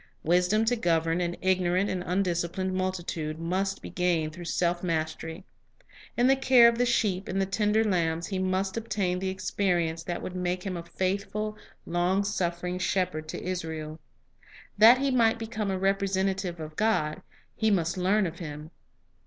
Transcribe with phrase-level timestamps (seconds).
[0.23, 5.45] Wisdom to govern an ignorant and undisciplined multitude must be gained through self mastery.
[6.17, 10.01] In the care of the sheep and the tender lambs he must obtain the experience
[10.01, 13.99] that would make him a faithful, long suffering shepherd to Israel.
[14.75, 17.21] That Lives of Great Men 63 he might become a representative of God,
[17.55, 18.71] he must learn of Him.